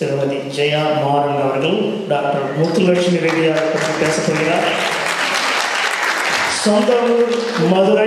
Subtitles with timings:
[0.00, 1.74] திருமதி ஜெயா மாறன் அவர்கள்
[2.10, 4.68] டாக்டர் முத்துலட்சுமி ரெட்டியார் பற்றி பேசப் போகிறார்.
[6.60, 7.34] சொந்த ஊர்
[7.72, 8.06] மதுரை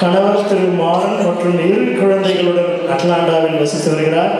[0.00, 4.36] கணவர் திரு மாறன் மற்றும் இரு குழந்தைகளுடன் அட்லாண்டாவில் வசித்து வருகிறார்.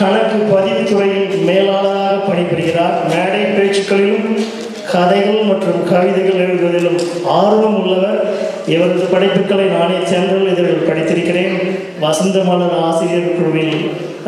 [0.00, 2.98] கணக்கு பதிவுத்துறையில் மேலாளராக பணிபுரிகிறார்.
[3.12, 4.36] மேடை பேச்சுக்களிலும்
[4.92, 7.00] கதைகள் மற்றும் கவிதைகள் எழுதுவதிலும்
[7.38, 8.20] ஆர்வம் உள்ளவர்.
[8.74, 11.56] இவரது படைப்புகளை நானே சென்றல் இதழில் படித்திருக்கிறேன்.
[12.04, 13.76] வசந்த மலர் ஆசிரியர் குழுவில்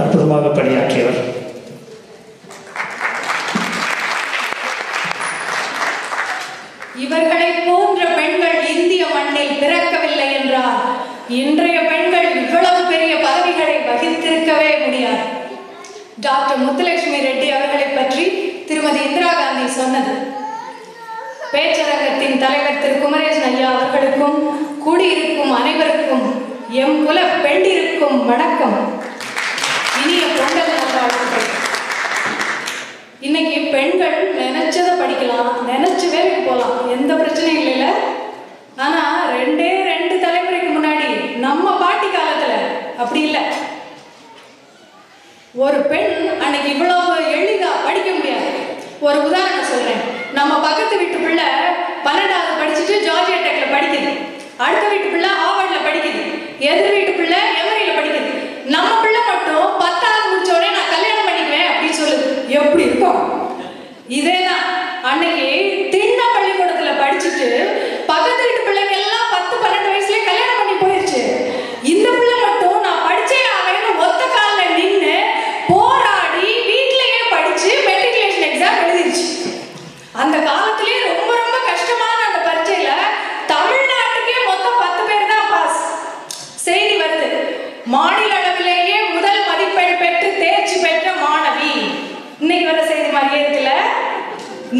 [0.00, 1.22] அற்புதமாக பணியாற்றியவர்.
[7.12, 10.78] இவர்களை போன்ற பெண்கள் இந்திய மண்ணில் பிறக்கவில்லை என்றால்
[11.40, 15.24] இன்றைய பெண்கள் இவ்வளவு பெரிய பதவிகளை வகித்திருக்கவே முடியாது.
[16.26, 18.24] டாக்டர் முத்துலட்சுமி ரெட்டி அவர்களை பற்றி
[18.68, 20.14] திருமதி இந்திரா காந்தி சொன்னது.
[21.52, 24.38] பேச்சரங்கத்தின் தலைவர் திரு குமரேசன் ஐயா அவர்களுக்கும்
[24.84, 26.26] கூடியிருக்கும் அனைவருக்கும்
[26.82, 28.78] எம் குல பெண்டிருக்கும் வணக்கம்.
[49.06, 50.02] ஒரு உதாரணம் சொல்றேன்.
[50.32, 51.46] நம்ம பக்கத்து வீட்டு பிள்ளை
[52.06, 54.10] பன்னெண்டாவது படிச்சுட்டு ஜார்ஜியா டெக்ல படிக்குது.
[54.64, 56.22] அடுத்த வீட்டு பிள்ளை ஹார்வர்ட்ல படிக்குது.
[56.70, 57.01] எதிர்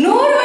[0.03, 0.42] Nur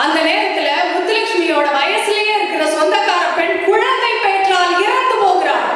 [0.00, 5.66] அந்த நேரத்துல முத்துலட்சுமியோட வயசுலயே இருக்கிற சொந்தக்கார பெண் குழந்தை பெற்றால் இறந்து போகிறார்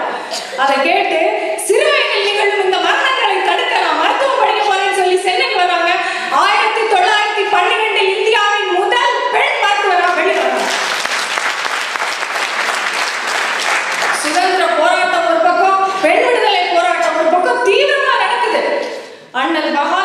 [0.63, 1.19] அதை கேட்டு
[1.67, 5.91] சிறு வயதில் நிகழும் இந்த மரணங்களை தடுக்க நான் மருத்துவம் படிக்க போறேன்னு சொல்லி சென்னைக்கு வராங்க
[6.43, 10.63] ஆயிரத்தி தொள்ளாயிரத்தி பன்னிரெண்டு இந்தியாவின் முதல் பெண் மருத்துவரா வெளியே வராங்க
[14.23, 18.63] சுதந்திர போராட்டம் ஒரு பக்கம் பெண் விடுதலை போராட்டம் ஒரு பக்கம் தீவிரமா நடக்குது.
[19.35, 20.01] அண்ணல் மகா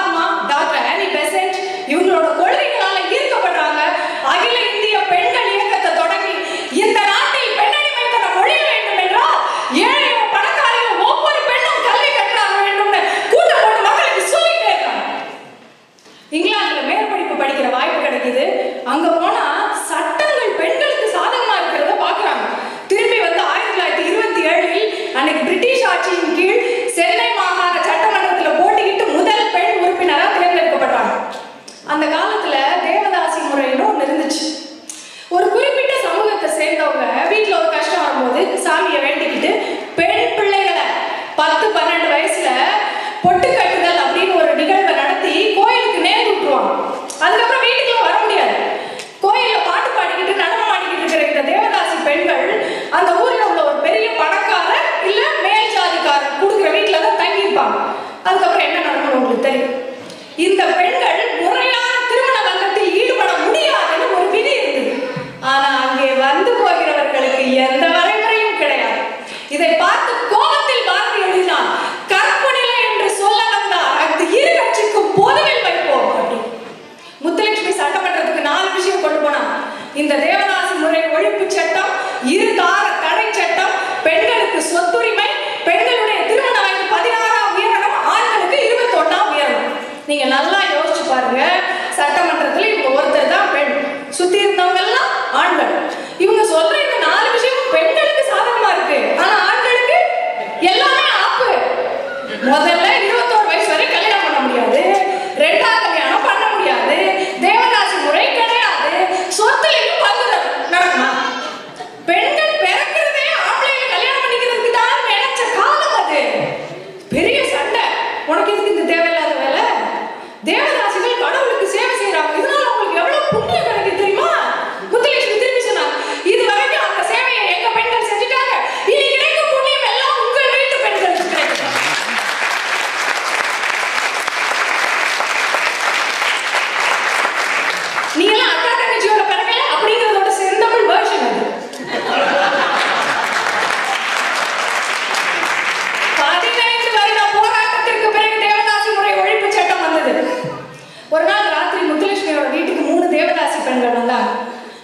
[153.69, 154.30] ஃப்ரெண்டை வந்தாங்க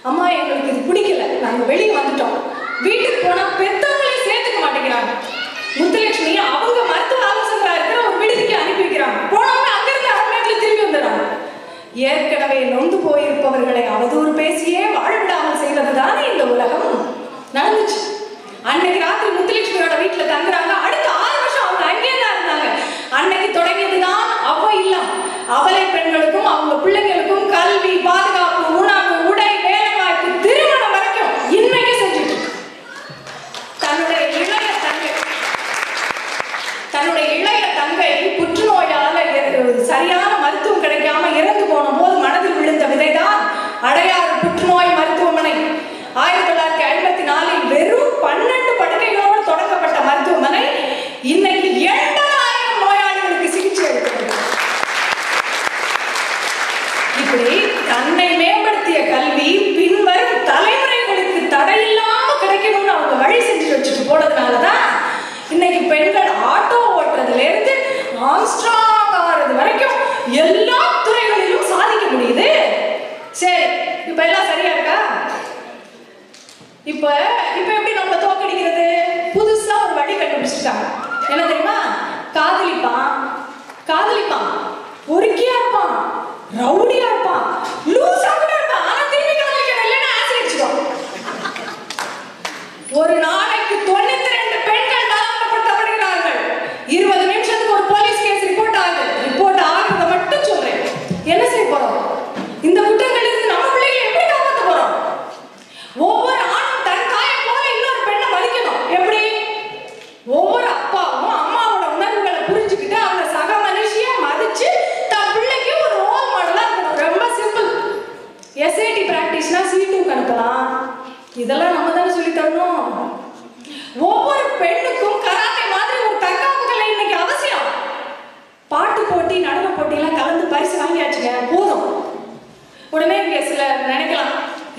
[0.10, 1.24] அம்மா எங்களுக்கு இது பிடிக்கல.
[1.44, 2.36] நாங்கள் வெளியே வந்துட்டோம்.
[2.86, 5.12] வீட்டுக்கு போனால் பெற்றவங்களே சேர்த்துக்க மாட்டேங்கிறாங்க.
[5.78, 9.18] முத்துலட்சுமி அவங்க மருத்துவ ஆலோசகராக இருக்கிற ஒரு விடுதிக்கு அனுப்பி வைக்கிறாங்க.
[9.34, 11.24] போனவங்க அங்கிருந்து அரை நேரத்தில் திரும்பி வந்துடுறாங்க.
[12.10, 17.02] ஏற்கனவே நொந்து போயிருப்பவர்களை அவதூறு பேசியே வாழ்விடாமல் செய்வது தானே இந்த உலகம்?
[17.58, 18.00] நடந்துச்சு.
[18.72, 20.74] அன்னைக்கு ராத்திரி முத்துலட்சுமியோட வீட்டுல தங்குறாங்க.
[20.86, 22.70] அடுத்த ஆறு வருஷம் அவங்க அங்கேயே தான் இருந்தாங்க.
[23.20, 24.24] அன்னைக்கு தொடங்கியது தான்
[24.84, 24.96] இல்ல
[25.56, 28.25] அவளை பெண்களுக்கும் அவங்க பிள்ளைங்களுக்கும் கல்வி பால்
[68.28, 69.98] ஆம்ஸ்ட்ராங் ஆகிறது வரைக்கும்
[70.44, 72.48] எல்லா துறைகளிலும் சாதிக்க முடியுது.
[73.34, 73.66] சரி
[74.08, 74.98] இப்ப எல்லாம் சரியா இருக்கா?
[76.84, 77.04] இப்ப
[77.60, 78.88] இப்ப எப்படி நம்மள தோக்கடிக்கிறது
[79.36, 80.86] புதுசா ஒரு வழி கண்டுபிடிச்சிட்டாங்க
[81.30, 81.78] என்ன தெரியுமா?
[82.34, 83.14] காதலிப்பான்
[83.88, 84.52] காதலிப்பான்
[85.08, 85.96] பொறுக்கியா இருப்பான்
[86.60, 87.46] ரவுடியா இருப்பான்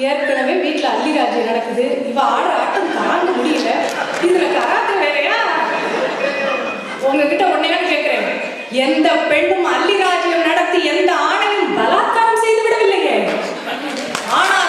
[0.09, 1.85] ஏற்கனவே வீட்டுல அல்லிராஜ்யம் நடக்குது.
[2.11, 3.71] இவ ஆடுற ஆட்டம் தாங்க முடியல.
[4.27, 5.37] இதுல கராத்தே வேறையா?
[7.09, 8.29] உங்ககிட்ட ஒன்னையான்னு கேட்கிறேன்
[8.85, 13.13] எந்த பெண்ணும் அல்லிராஜ்யம் நடத்தி எந்த ஆணையும் பலாத்காரம் செய்து விடவில்லைங்க
[14.39, 14.65] ஆனால்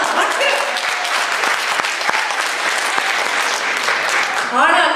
[4.60, 4.87] ஆனால்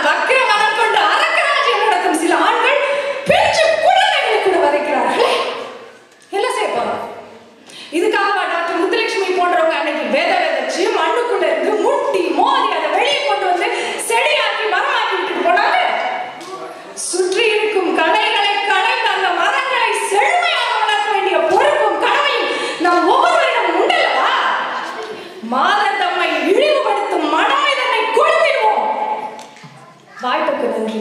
[30.24, 31.00] வாய்ப்புக்கு நன்றி.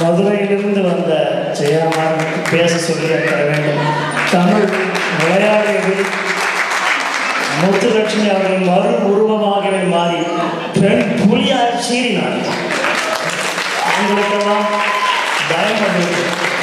[0.00, 1.12] மதுரையிலிருந்து வந்த
[1.58, 3.84] ஜெயராமன் பேச சொல்லி தர வேண்டும்.
[4.32, 4.66] தமிழ்
[5.20, 5.94] விளையாடியது
[7.60, 10.20] முத்துலட்சுமி அவர்கள் மறு உருவமாகவே மாறி
[10.80, 12.38] பெண் புலியார் சீறினார்.
[14.00, 14.68] எங்களுக்கெல்லாம்
[15.48, 16.55] Dá uma